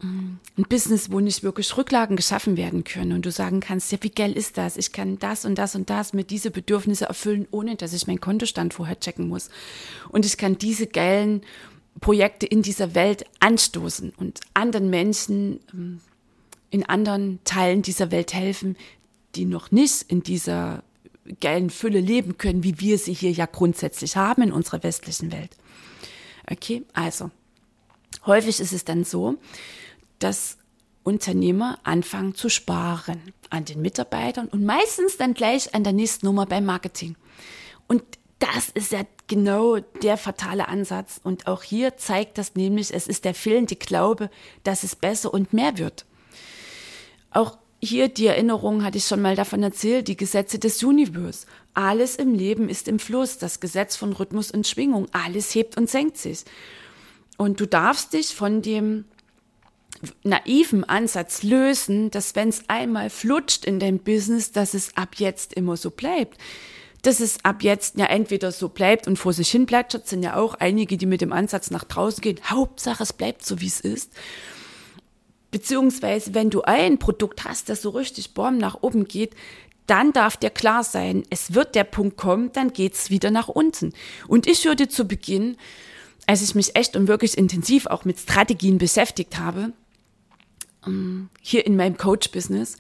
[0.02, 4.10] ein Business, wo nicht wirklich Rücklagen geschaffen werden können und du sagen kannst, ja, wie
[4.10, 4.78] geil ist das?
[4.78, 8.22] Ich kann das und das und das mit diese Bedürfnisse erfüllen, ohne dass ich meinen
[8.22, 9.50] Kontostand vorher checken muss.
[10.10, 11.42] Und ich kann diese geilen
[12.00, 16.00] Projekte in dieser Welt anstoßen und anderen Menschen ähm,
[16.70, 18.78] in anderen Teilen dieser Welt helfen,
[19.36, 20.84] die noch nicht in dieser
[21.42, 25.52] geilen Fülle leben können, wie wir sie hier ja grundsätzlich haben in unserer westlichen Welt.
[26.50, 27.32] Okay, also
[28.26, 29.38] häufig ist es dann so,
[30.20, 30.58] dass
[31.04, 36.46] Unternehmer anfangen zu sparen an den Mitarbeitern und meistens dann gleich an der nächsten Nummer
[36.46, 37.16] beim Marketing.
[37.88, 38.04] Und
[38.40, 41.20] das ist ja genau der fatale Ansatz.
[41.24, 44.30] Und auch hier zeigt das nämlich, es ist der fehlende Glaube,
[44.64, 46.06] dass es besser und mehr wird.
[47.32, 51.46] Auch hier die Erinnerung hatte ich schon mal davon erzählt, die Gesetze des Universe.
[51.74, 55.08] Alles im Leben ist im Fluss, das Gesetz von Rhythmus und Schwingung.
[55.12, 56.44] Alles hebt und senkt sich.
[57.38, 59.06] Und du darfst dich von dem
[60.24, 65.54] naiven Ansatz lösen, dass wenn es einmal flutscht in dem Business, dass es ab jetzt
[65.54, 66.38] immer so bleibt.
[67.02, 70.36] Dass es ab jetzt ja entweder so bleibt und vor sich hin plätschert, sind ja
[70.36, 72.40] auch einige, die mit dem Ansatz nach draußen gehen.
[72.46, 74.12] Hauptsache, es bleibt so, wie es ist.
[75.52, 79.34] Beziehungsweise, wenn du ein Produkt hast, das so richtig Baum nach oben geht,
[79.88, 83.94] dann darf dir klar sein, es wird der Punkt kommen, dann geht's wieder nach unten.
[84.28, 85.58] Und ich würde zu Beginn,
[86.30, 89.74] als ich mich echt und wirklich intensiv auch mit Strategien beschäftigt habe,
[90.86, 92.78] ähm, hier in meinem Coach-Business,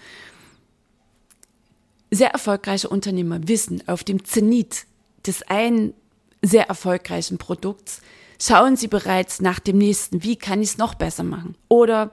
[2.11, 4.85] sehr erfolgreiche Unternehmer wissen, auf dem Zenit
[5.25, 5.95] des einen
[6.43, 8.01] sehr erfolgreichen Produkts
[8.39, 11.55] schauen sie bereits nach dem nächsten, wie kann ich es noch besser machen?
[11.69, 12.11] Oder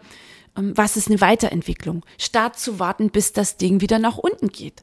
[0.56, 2.02] ähm, was ist eine Weiterentwicklung?
[2.16, 4.82] Statt zu warten, bis das Ding wieder nach unten geht.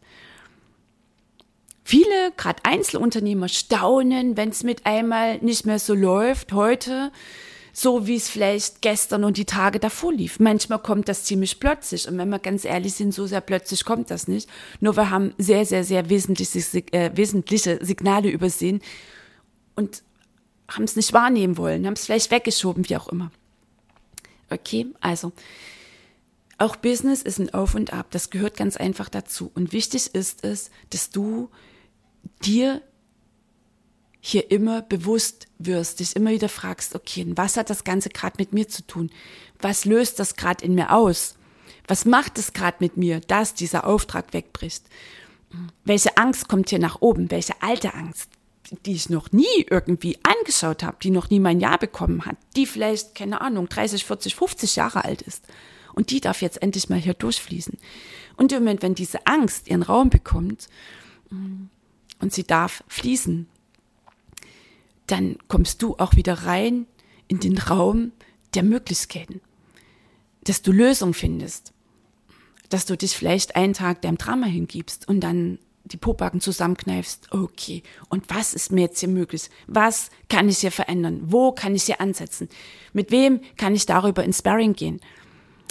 [1.84, 6.54] Viele, gerade Einzelunternehmer, staunen, wenn es mit einmal nicht mehr so läuft.
[6.54, 7.12] Heute
[7.76, 10.40] so wie es vielleicht gestern und die Tage davor lief.
[10.40, 14.12] Manchmal kommt das ziemlich plötzlich und wenn wir ganz ehrlich sind, so sehr plötzlich kommt
[14.12, 14.48] das nicht.
[14.80, 16.60] Nur wir haben sehr, sehr, sehr wesentliche,
[16.94, 18.82] äh, wesentliche Signale übersehen
[19.76, 20.04] und
[20.70, 23.32] haben es nicht wahrnehmen wollen, haben es vielleicht weggeschoben, wie auch immer.
[24.52, 25.32] Okay, also
[26.60, 29.52] auch Business ist ein Auf und Ab, das gehört ganz einfach dazu.
[29.56, 31.50] Und wichtig ist es, dass du
[32.46, 32.82] dir
[34.26, 38.54] hier immer bewusst wirst, dich immer wieder fragst, okay, was hat das Ganze gerade mit
[38.54, 39.12] mir zu tun?
[39.60, 41.36] Was löst das gerade in mir aus?
[41.88, 44.86] Was macht es gerade mit mir, dass dieser Auftrag wegbricht?
[45.84, 47.32] Welche Angst kommt hier nach oben?
[47.32, 48.30] Welche alte Angst,
[48.86, 52.66] die ich noch nie irgendwie angeschaut habe, die noch nie mein Ja bekommen hat, die
[52.66, 55.44] vielleicht, keine Ahnung, 30, 40, 50 Jahre alt ist.
[55.94, 57.78] Und die darf jetzt endlich mal hier durchfließen.
[58.38, 60.70] Und im Moment, wenn diese Angst ihren Raum bekommt
[62.24, 63.48] und sie darf fließen,
[65.08, 66.88] dann kommst du auch wieder rein
[67.28, 68.14] in den Raum
[68.56, 69.42] der Möglichkeiten,
[70.46, 71.74] dass du Lösungen findest,
[72.70, 77.28] dass du dich vielleicht einen Tag deinem Drama hingibst und dann die Pobacken zusammenkneifst.
[77.32, 79.50] Okay, und was ist mir jetzt hier möglich?
[79.68, 81.24] Was kann ich hier verändern?
[81.26, 82.48] Wo kann ich hier ansetzen?
[82.94, 85.02] Mit wem kann ich darüber ins Sparring gehen?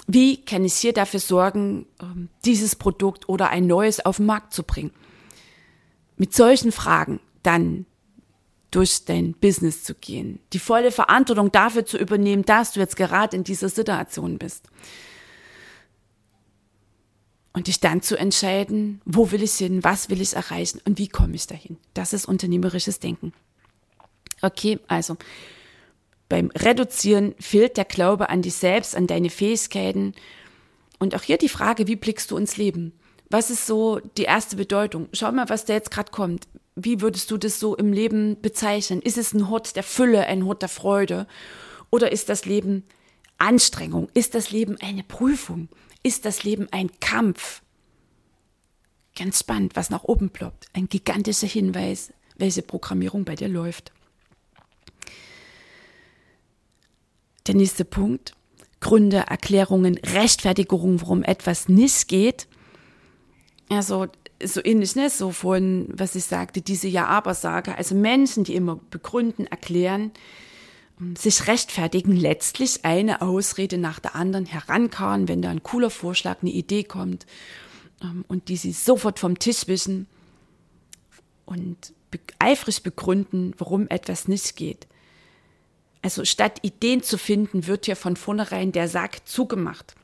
[0.05, 4.53] Wie kann ich hier dafür sorgen, ähm, dieses Produkt oder ein neues auf den Markt
[4.53, 4.91] zu bringen?
[6.23, 7.85] Mit solchen Fragen dann
[8.71, 13.35] durch dein Business zu gehen, die volle Verantwortung dafür zu übernehmen, dass du jetzt gerade
[13.35, 14.69] in dieser Situation bist.
[17.51, 21.09] Und dich dann zu entscheiden, wo will ich hin, was will ich erreichen und wie
[21.09, 21.75] komme ich dahin.
[21.93, 23.33] Das ist unternehmerisches Denken.
[24.41, 25.17] Okay, also
[26.29, 30.13] beim Reduzieren fehlt der Glaube an dich selbst, an deine Fähigkeiten.
[30.99, 32.93] Und auch hier die Frage, wie blickst du ins Leben?
[33.33, 35.09] Was ist so die erste Bedeutung?
[35.11, 36.47] Schau mal, was da jetzt gerade kommt.
[36.75, 39.01] Wie würdest du das so im Leben bezeichnen?
[39.01, 41.25] Ist es ein Hort der Fülle, ein Hort der Freude?
[41.89, 42.83] Oder ist das Leben
[43.39, 44.07] Anstrengung?
[44.13, 45.67] Ist das Leben eine Prüfung?
[46.03, 47.63] Ist das Leben ein Kampf?
[49.15, 50.67] Ganz spannend, was nach oben ploppt.
[50.73, 53.91] Ein gigantischer Hinweis, welche Programmierung bei dir läuft.
[57.47, 58.35] Der nächste Punkt.
[58.79, 62.47] Gründe, Erklärungen, Rechtfertigungen, warum etwas nicht geht.
[63.77, 64.07] Also
[64.43, 65.09] so ähnlich, ne?
[65.09, 67.77] so von, was ich sagte, diese Ja-Aber-Sage.
[67.77, 70.11] Also Menschen, die immer begründen, erklären,
[70.99, 76.37] ähm, sich rechtfertigen, letztlich eine Ausrede nach der anderen herankarren, wenn da ein cooler Vorschlag,
[76.41, 77.25] eine Idee kommt
[78.01, 80.07] ähm, und die sie sofort vom Tisch wischen
[81.45, 81.93] und
[82.39, 84.87] eifrig begründen, warum etwas nicht geht.
[86.01, 89.95] Also statt Ideen zu finden, wird hier von vornherein der Sack zugemacht.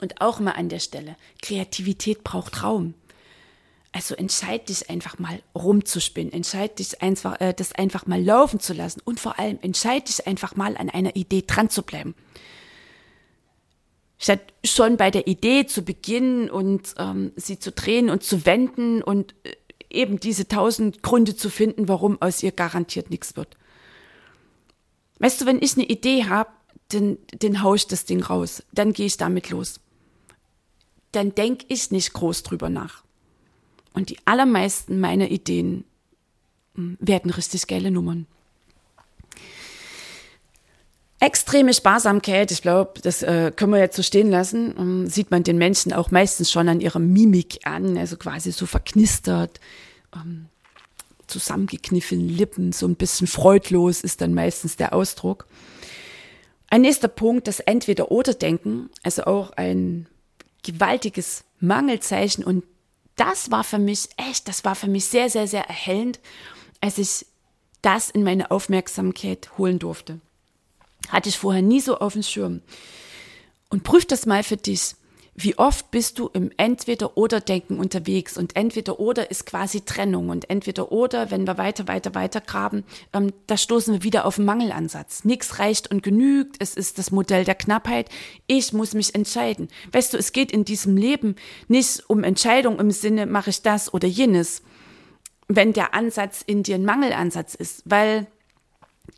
[0.00, 2.94] Und auch mal an der Stelle, Kreativität braucht Raum.
[3.92, 8.74] Also entscheid dich einfach mal rumzuspinnen, entscheid dich einfach, äh, das einfach mal laufen zu
[8.74, 12.14] lassen und vor allem entscheid dich einfach mal an einer Idee dran zu bleiben.
[14.18, 19.02] Statt schon bei der Idee zu beginnen und ähm, sie zu drehen und zu wenden
[19.02, 19.56] und äh,
[19.88, 23.56] eben diese tausend Gründe zu finden, warum aus ihr garantiert nichts wird.
[25.20, 26.50] Weißt du, wenn ich eine Idee habe,
[26.88, 28.62] dann, dann haue ich das Ding raus.
[28.72, 29.80] Dann gehe ich damit los.
[31.12, 33.02] Dann denke ich nicht groß drüber nach.
[33.92, 35.84] Und die allermeisten meiner Ideen
[36.74, 38.26] hm, werden richtig geile Nummern.
[41.18, 45.30] Extreme Sparsamkeit, ich glaube, das äh, können wir jetzt so stehen lassen, um, ähm, sieht
[45.30, 49.58] man den Menschen auch meistens schon an ihrer Mimik an, also quasi so verknistert.
[50.14, 50.46] Ähm,
[51.26, 55.46] zusammengekniffenen Lippen, so ein bisschen freudlos ist dann meistens der Ausdruck.
[56.76, 60.06] Ein nächster Punkt, das Entweder-Oder-Denken, also auch ein
[60.62, 62.64] gewaltiges Mangelzeichen und
[63.14, 66.20] das war für mich echt, das war für mich sehr, sehr, sehr erhellend,
[66.82, 67.24] als ich
[67.80, 70.20] das in meine Aufmerksamkeit holen durfte.
[71.08, 72.60] Hatte ich vorher nie so auf dem Schirm.
[73.70, 74.96] Und prüf das mal für dich.
[75.38, 78.38] Wie oft bist du im Entweder-Oder-Denken unterwegs?
[78.38, 80.30] Und Entweder-Oder ist quasi Trennung.
[80.30, 84.46] Und Entweder-Oder, wenn wir weiter, weiter, weiter graben, ähm, da stoßen wir wieder auf einen
[84.46, 85.24] Mangelansatz.
[85.24, 86.56] Nichts reicht und genügt.
[86.58, 88.08] Es ist das Modell der Knappheit.
[88.46, 89.68] Ich muss mich entscheiden.
[89.92, 91.36] Weißt du, es geht in diesem Leben
[91.68, 94.62] nicht um Entscheidung im Sinne, mache ich das oder jenes.
[95.48, 98.26] Wenn der Ansatz in dir ein Mangelansatz ist, weil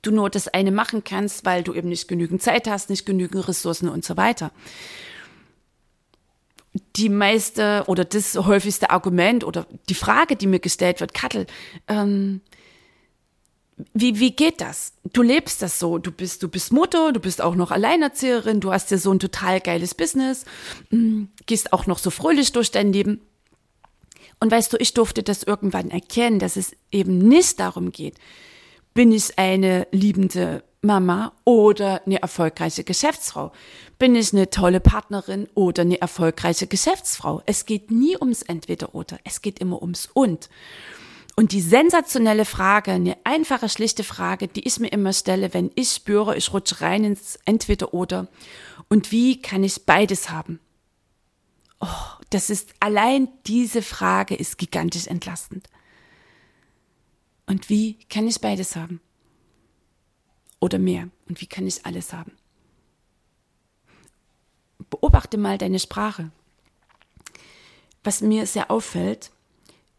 [0.02, 3.46] du nur das eine machen kannst, weil du eben nicht genügend Zeit hast, nicht genügend
[3.46, 4.50] Ressourcen und so weiter
[6.98, 11.46] die meiste oder das häufigste Argument oder die Frage, die mir gestellt wird, Kattel,
[11.86, 12.40] ähm,
[13.94, 14.94] wie, wie geht das?
[15.12, 15.98] Du lebst das so.
[15.98, 19.20] Du bist, du bist Mutter, du bist auch noch Alleinerzieherin, du hast ja so ein
[19.20, 20.44] total geiles Business,
[20.90, 23.20] mm, gehst auch noch so fröhlich durch dein Leben.
[24.40, 28.16] Und weißt du, ich durfte das irgendwann erkennen, dass es eben nicht darum geht,
[28.94, 33.52] bin ich eine liebende Mama oder eine erfolgreiche Geschäftsfrau?
[33.98, 37.42] Bin ich eine tolle Partnerin oder eine erfolgreiche Geschäftsfrau?
[37.46, 40.48] Es geht nie ums Entweder-Oder, es geht immer ums Und.
[41.34, 45.90] Und die sensationelle Frage, eine einfache, schlichte Frage, die ich mir immer stelle, wenn ich
[45.90, 48.28] spüre, ich rutsche rein ins Entweder-Oder.
[48.88, 50.60] Und wie kann ich beides haben?
[51.80, 51.86] Oh,
[52.30, 55.68] das ist, allein diese Frage ist gigantisch entlastend.
[57.46, 59.00] Und wie kann ich beides haben?
[60.60, 61.08] oder mehr?
[61.28, 62.32] Und wie kann ich alles haben?
[64.90, 66.30] Beobachte mal deine Sprache.
[68.04, 69.30] Was mir sehr auffällt,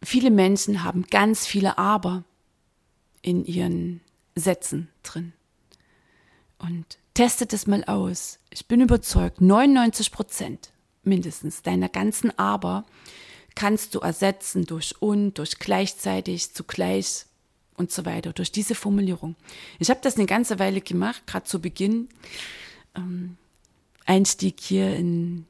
[0.03, 2.23] viele Menschen haben ganz viele Aber
[3.21, 4.01] in ihren
[4.35, 5.33] Sätzen drin.
[6.57, 8.39] Und testet es mal aus.
[8.49, 10.71] Ich bin überzeugt, 99 Prozent
[11.03, 12.85] mindestens deiner ganzen Aber
[13.55, 17.25] kannst du ersetzen durch und, durch gleichzeitig, zugleich,
[17.79, 19.35] und so weiter, durch diese Formulierung.
[19.79, 22.09] Ich habe das eine ganze Weile gemacht, gerade zu Beginn.
[22.95, 23.37] Ähm,
[24.09, 25.45] Einstieg hier in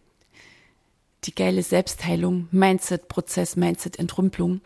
[1.23, 4.61] die geile Selbstheilung, Mindset-Prozess, Mindset-Entrümpelung.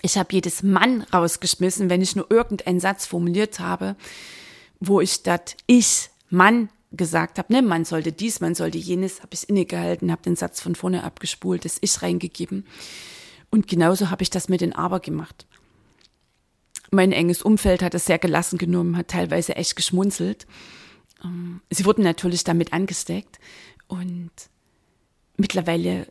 [0.00, 3.96] Ich habe jedes Mann rausgeschmissen, wenn ich nur irgendeinen Satz formuliert habe,
[4.80, 9.34] wo ich statt ich Mann gesagt habe, ne, man sollte dies, man sollte jenes, habe
[9.34, 12.66] ich innegehalten, habe den Satz von vorne abgespult, das Ich reingegeben.
[13.50, 15.46] Und genauso habe ich das mit den Aber gemacht.
[16.90, 20.46] Mein enges Umfeld hat es sehr gelassen genommen, hat teilweise echt geschmunzelt.
[21.22, 23.38] Ähm, sie wurden natürlich damit angesteckt
[23.88, 24.30] und
[25.36, 26.06] mittlerweile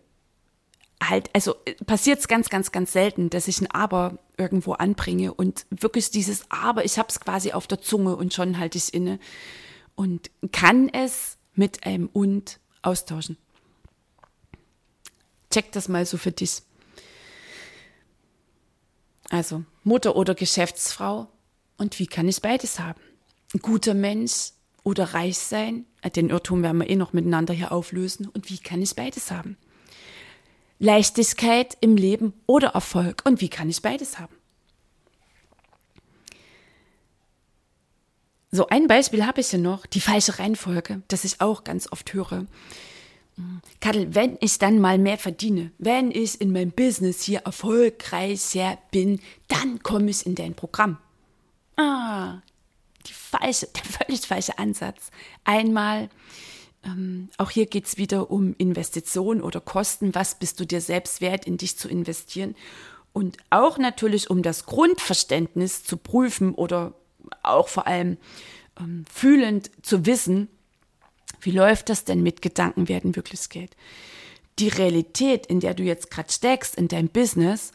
[1.01, 5.33] halt, also äh, passiert es ganz, ganz, ganz selten, dass ich ein Aber irgendwo anbringe
[5.33, 8.85] und wirklich dieses Aber, ich habe es quasi auf der Zunge und schon halte ich
[8.85, 9.19] es inne
[9.95, 13.37] und kann es mit einem Und austauschen.
[15.51, 16.61] Check das mal so für dich.
[19.29, 21.27] Also Mutter oder Geschäftsfrau
[21.77, 22.99] und wie kann ich beides haben?
[23.53, 24.51] Ein guter Mensch
[24.83, 25.85] oder reich sein?
[26.15, 28.27] Den Irrtum werden wir eh noch miteinander hier auflösen.
[28.27, 29.57] Und wie kann ich beides haben?
[30.79, 33.21] Leichtigkeit im Leben oder Erfolg.
[33.25, 34.35] Und wie kann ich beides haben?
[38.53, 42.13] So, ein Beispiel habe ich hier noch, die falsche Reihenfolge, das ich auch ganz oft
[42.13, 42.47] höre.
[43.79, 49.21] Kadel, wenn ich dann mal mehr verdiene, wenn ich in meinem Business hier erfolgreicher bin,
[49.47, 50.97] dann komme ich in dein Programm.
[51.77, 52.41] Ah,
[53.01, 55.11] die falsche, der völlig falsche Ansatz.
[55.43, 56.09] Einmal,
[56.83, 60.15] ähm, auch hier geht es wieder um Investition oder Kosten.
[60.15, 62.55] Was bist du dir selbst wert, in dich zu investieren?
[63.13, 66.93] Und auch natürlich um das Grundverständnis zu prüfen oder
[67.43, 68.17] auch vor allem
[68.79, 70.47] ähm, fühlend zu wissen,
[71.41, 73.75] wie läuft das denn mit Gedanken werden Wirklichkeit?
[74.59, 77.71] Die Realität, in der du jetzt gerade steckst, in deinem Business,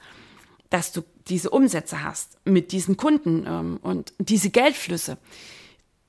[0.70, 5.18] dass du diese Umsätze hast mit diesen Kunden ähm, und diese Geldflüsse.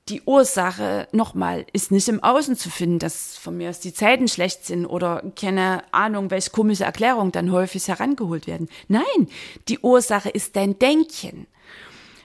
[0.08, 4.26] Die Ursache, nochmal, ist nicht im Außen zu finden, dass von mir aus die Zeiten
[4.26, 8.68] schlecht sind oder keine Ahnung, welche komische Erklärungen dann häufig herangeholt werden.
[8.88, 9.28] Nein,
[9.68, 11.46] die Ursache ist dein Denken.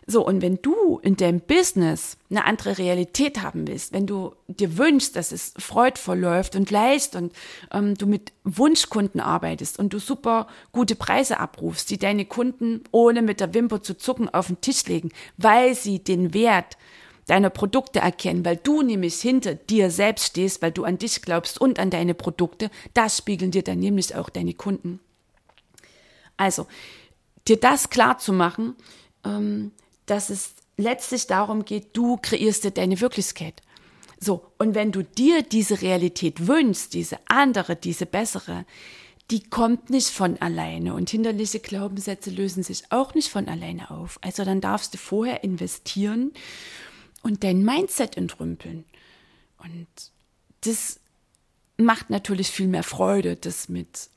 [0.06, 4.78] So, und wenn du in deinem Business eine andere Realität haben willst, wenn du dir
[4.78, 7.32] wünschst, dass es freudvoll läuft und leicht und
[7.72, 13.22] ähm, du mit Wunschkunden arbeitest und du super gute Preise abrufst, die deine Kunden ohne
[13.22, 16.78] mit der Wimper zu zucken auf den Tisch legen, weil sie den Wert
[17.28, 21.62] deiner Produkte erkennen, weil du nämlich hinter dir selbst stehst, weil du an dich glaubst
[21.62, 25.00] und an deine Produkte, das spiegeln dir dann nämlich auch deine Kunden.
[26.36, 26.68] Also,
[27.48, 28.76] dir das klar zu machen,
[29.24, 29.72] ähm,
[30.06, 33.62] dass es letztlich darum geht, du kreierst dir deine Wirklichkeit.
[34.20, 38.66] So, und wenn du dir diese Realität wünschst, diese andere, diese bessere,
[39.32, 44.20] die kommt nicht von alleine und hinderliche Glaubenssätze lösen sich auch nicht von alleine auf.
[44.22, 46.32] Also dann darfst du vorher investieren
[47.22, 48.86] und dein Mindset entrümpeln.
[49.58, 49.88] Und
[50.62, 51.00] das
[51.78, 54.10] macht natürlich viel mehr Freude, das mit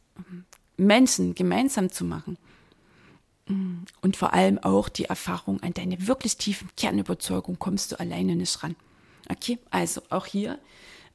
[0.76, 2.36] Menschen gemeinsam zu machen.
[3.48, 8.62] Und vor allem auch die Erfahrung an deine wirklich tiefen Kernüberzeugung kommst du alleine nicht
[8.62, 8.74] ran.
[9.28, 10.58] Okay, also auch hier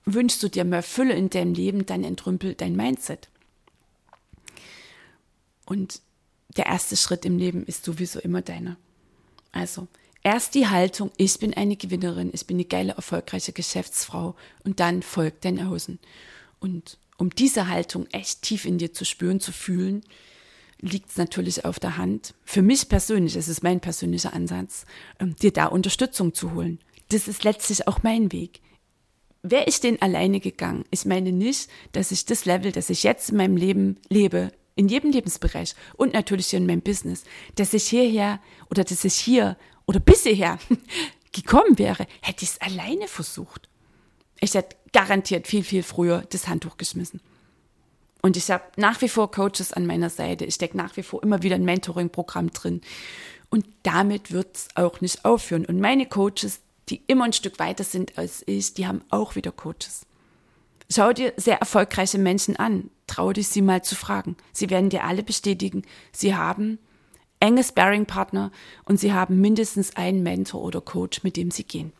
[0.06, 3.30] wünschst du dir mehr Fülle in deinem Leben, dann entrümpel dein Mindset.
[5.66, 6.02] Und
[6.58, 8.78] der erste Schritt im Leben ist sowieso immer deiner.
[9.52, 9.88] Also
[10.24, 15.02] erst die Haltung, ich bin eine Gewinnerin, ich bin eine geile, erfolgreiche Geschäftsfrau und dann
[15.02, 16.00] folgt dein Außen.
[16.60, 20.04] Und um diese Haltung echt tief in dir zu spüren, zu fühlen,
[20.82, 24.86] liegt es natürlich auf der Hand, für mich persönlich, es ist mein persönlicher Ansatz,
[25.20, 26.80] ähm, dir da Unterstützung zu holen.
[27.10, 28.62] Das ist letztlich auch mein Weg.
[29.44, 30.86] Wäre ich den alleine gegangen?
[30.92, 34.88] Ich meine nicht, dass ich das Level, das ich jetzt in meinem Leben lebe, in
[34.88, 37.24] jedem Lebensbereich und natürlich hier in meinem Business,
[37.56, 38.40] dass ich hierher
[38.70, 40.60] oder dass ich hier oder bisher
[41.32, 43.68] gekommen wäre, hätte ich es alleine versucht.
[44.40, 47.22] Ich hätte garantiert viel, viel früher das Handtuch geschmissen.
[48.22, 50.46] Und ich habe nach wie vor Coaches an meiner Seite.
[50.46, 52.82] Ich stecke nach wie vor immer wieder ein Mentoring-Programm drin.
[53.50, 55.66] Und damit wird es auch nicht aufhören.
[55.66, 59.52] Und meine Coaches, die immer ein Stück weiter sind als ich, die haben auch wieder
[59.52, 60.06] Coaches.
[60.90, 62.90] Schau dir sehr erfolgreiche Menschen an.
[63.08, 64.36] Trau dich, sie mal zu fragen.
[64.54, 66.80] Sie werden dir alle bestätigen, sie haben
[67.40, 68.52] enge Sparring-Partner
[68.86, 71.92] und sie haben mindestens einen Mentor oder Coach, mit dem sie gehen.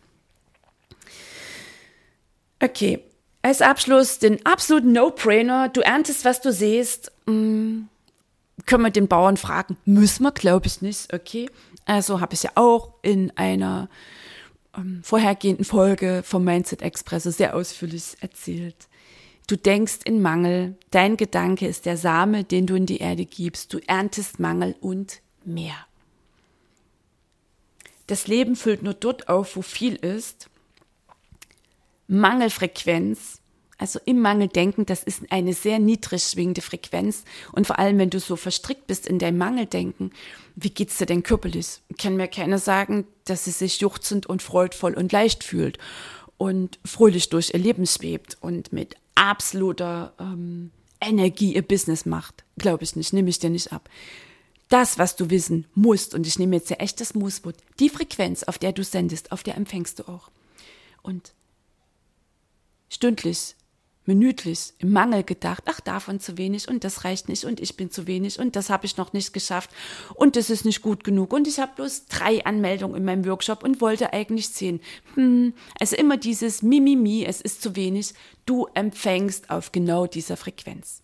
[2.62, 3.04] Okay,
[3.42, 5.70] als Abschluss den absoluten No-Brainer.
[5.70, 7.12] Du erntest, was du siehst.
[7.26, 7.88] Hm,
[8.66, 9.78] können wir den Bauern fragen?
[9.86, 11.14] Müssen wir, glaube ich nicht.
[11.14, 11.50] Okay.
[11.86, 13.90] Also habe ich ja auch in einer
[14.78, 18.88] ähm, vorhergehenden Folge vom Mindset Express sehr ausführlich erzählt.
[19.48, 20.76] Du denkst in Mangel.
[20.92, 23.74] Dein Gedanke ist der Same, den du in die Erde gibst.
[23.74, 25.76] Du erntest Mangel und mehr.
[28.08, 30.51] Das Leben füllt nur dort auf, wo viel ist
[32.12, 33.40] Mangelfrequenz,
[33.82, 37.24] Also im Mangeldenken, das ist eine sehr niedrig schwingende Frequenz.
[37.52, 40.12] Und vor allem, wenn du so verstrickt bist in deinem Mangeldenken,
[40.56, 41.80] wie geht's dir denn körperlich?
[41.98, 45.80] Kann mir keiner sagen, dass sie sich juchzend und freudvoll und leicht fühlt
[46.38, 52.44] und fröhlich durch ihr Leben schwebt und mit absoluter ähm, Energie ihr Business macht.
[52.60, 53.90] Glaube ich nicht, nehme ich dir nicht ab.
[54.70, 58.44] Das, was du wissen musst, und ich nehme jetzt ja echt das Mußwort, die Frequenz,
[58.44, 60.30] auf der du sendest, auf der empfängst du auch.
[61.02, 61.34] Und
[62.92, 63.56] stündlich,
[64.06, 67.90] minütlich im Mangel gedacht, ach davon zu wenig und das reicht nicht und ich bin
[67.90, 69.70] zu wenig und das habe ich noch nicht geschafft
[70.16, 73.64] und das ist nicht gut genug und ich habe bloß drei Anmeldungen in meinem Workshop
[73.64, 74.82] und wollte eigentlich zehn.
[75.14, 78.14] Hm, also immer dieses Mimimi, es ist zu wenig,
[78.46, 81.02] du empfängst auf genau dieser Frequenz.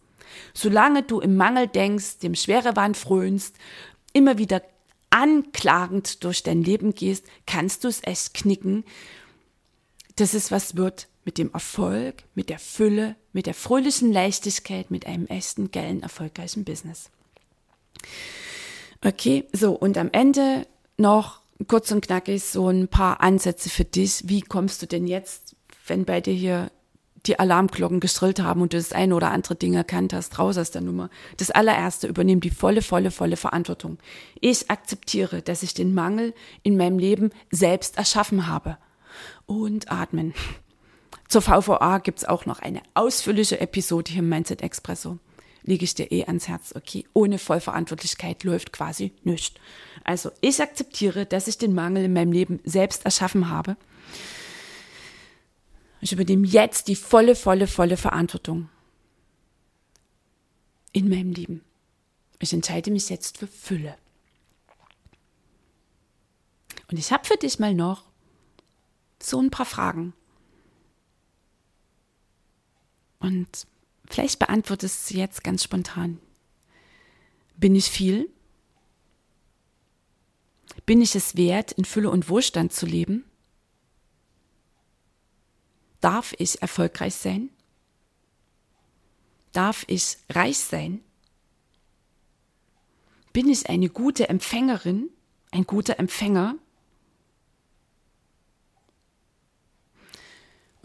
[0.54, 3.56] Solange du im Mangel denkst, dem Schwerewahn frönst,
[4.12, 4.62] immer wieder
[5.10, 8.84] anklagend durch dein Leben gehst, kannst du es echt knicken,
[10.18, 15.06] dass es was wird mit dem Erfolg, mit der Fülle, mit der fröhlichen Leichtigkeit, mit
[15.06, 17.10] einem echten, geilen, erfolgreichen Business.
[19.04, 20.66] Okay, so und am Ende
[20.96, 24.22] noch kurz und knackig so ein paar Ansätze für dich.
[24.30, 26.72] Wie kommst du denn jetzt, wenn bei dir hier
[27.26, 30.72] die Alarmglocken geschrillt haben und du das eine oder andere Ding erkannt hast, raus aus
[30.72, 31.10] der Nummer.
[31.36, 33.98] Das allererste, übernimm die volle, volle, volle Verantwortung.
[34.40, 38.78] Ich akzeptiere, dass ich den Mangel in meinem Leben selbst erschaffen habe.
[39.46, 40.34] Und atmen.
[41.28, 45.20] Zur VVA gibt's auch noch eine ausführliche Episode hier im Mindset Expresso.
[45.64, 47.06] Lege ich dir eh ans Herz, okay?
[47.14, 49.60] Ohne Vollverantwortlichkeit läuft quasi nichts.
[50.06, 53.76] Also ich akzeptiere, dass ich den Mangel in meinem Leben selbst erschaffen habe.
[56.00, 58.70] Ich übernehme jetzt die volle, volle, volle Verantwortung
[60.94, 61.64] in meinem Leben.
[62.40, 63.98] Ich entscheide mich jetzt für Fülle.
[66.90, 68.04] Und ich habe für dich mal noch
[69.22, 70.14] so ein paar Fragen.
[73.20, 73.68] Und
[74.07, 76.20] vielleicht beantwortest du jetzt ganz spontan.
[77.57, 78.30] Bin ich viel?
[80.86, 83.26] Bin ich es wert, in Fülle und Wohlstand zu leben?
[86.01, 87.49] Darf ich erfolgreich sein?
[89.51, 91.01] Darf ich reich sein?
[93.34, 95.09] Bin ich eine gute Empfängerin,
[95.51, 96.57] ein guter Empfänger?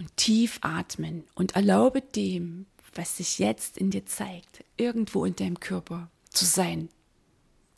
[0.02, 5.60] Und tief atmen und erlaube dem, was sich jetzt in dir zeigt, irgendwo in deinem
[5.60, 6.88] Körper zu sein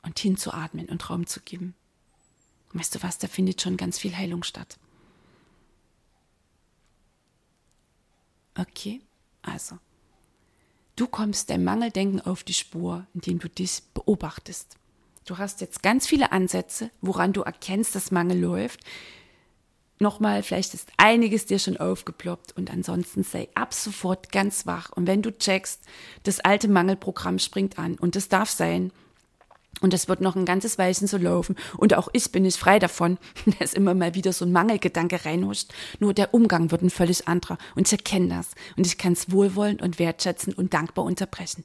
[0.01, 1.75] und hinzuatmen und Raum zu geben.
[2.73, 4.79] Weißt du was, da findet schon ganz viel Heilung statt.
[8.57, 9.03] Okay,
[9.43, 9.79] also,
[10.97, 14.77] du kommst deinem Mangeldenken auf die Spur, indem du dich beobachtest.
[15.27, 18.81] Du hast jetzt ganz viele Ansätze, woran du erkennst, dass Mangel läuft.
[20.01, 24.91] Nochmal, vielleicht ist einiges dir schon aufgeploppt und ansonsten sei ab sofort ganz wach.
[24.91, 25.83] Und wenn du checkst,
[26.25, 28.91] das alte Mangelprogramm springt an und es darf sein,
[29.81, 31.57] und das wird noch ein ganzes Weilchen so laufen.
[31.77, 33.19] Und auch ich bin nicht frei davon,
[33.59, 35.73] dass immer mal wieder so ein Mangelgedanke reinhuscht.
[35.99, 37.59] Nur der Umgang wird ein völlig anderer.
[37.75, 38.51] Und ich erkenne das.
[38.77, 41.65] Und ich kann es wohlwollend und wertschätzen und dankbar unterbrechen.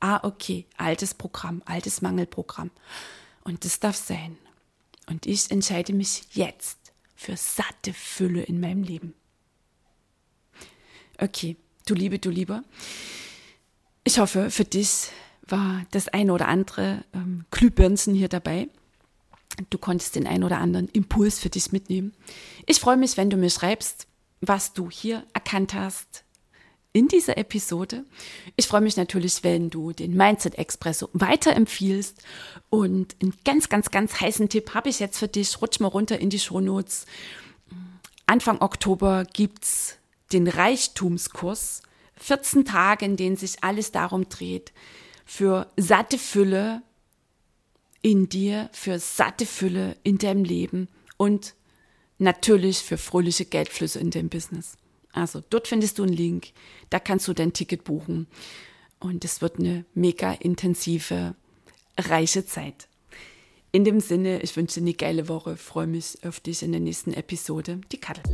[0.00, 2.70] Ah, okay, altes Programm, altes Mangelprogramm.
[3.44, 4.36] Und das darf sein.
[5.08, 6.85] Und ich entscheide mich jetzt
[7.16, 9.14] für satte Fülle in meinem Leben.
[11.18, 11.56] Okay,
[11.86, 12.62] du Liebe, du Lieber.
[14.04, 15.08] Ich hoffe, für dich
[15.48, 17.44] war das ein oder andere ähm,
[18.14, 18.68] hier dabei.
[19.70, 22.12] Du konntest den ein oder anderen Impuls für dich mitnehmen.
[22.66, 24.06] Ich freue mich, wenn du mir schreibst,
[24.40, 26.25] was du hier erkannt hast
[26.96, 28.06] in dieser Episode.
[28.56, 32.22] Ich freue mich natürlich, wenn du den Mindset Expresso weiterempfiehlst.
[32.70, 35.60] Und einen ganz, ganz, ganz heißen Tipp habe ich jetzt für dich.
[35.60, 37.04] Rutsch mal runter in die Shownotes.
[38.24, 39.98] Anfang Oktober gibt's
[40.32, 41.82] den Reichtumskurs.
[42.16, 44.72] 14 Tage, in denen sich alles darum dreht,
[45.26, 46.80] für satte Fülle
[48.00, 50.88] in dir, für satte Fülle in deinem Leben
[51.18, 51.54] und
[52.16, 54.78] natürlich für fröhliche Geldflüsse in deinem Business.
[55.16, 56.48] Also dort findest du einen Link,
[56.90, 58.26] da kannst du dein Ticket buchen
[59.00, 61.34] und es wird eine mega intensive,
[61.98, 62.86] reiche Zeit.
[63.72, 66.82] In dem Sinne, ich wünsche dir eine geile Woche, freue mich auf dich in der
[66.82, 67.80] nächsten Episode.
[67.92, 68.24] Die Kattel.